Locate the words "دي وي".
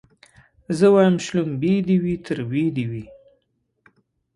1.87-2.15, 2.75-3.05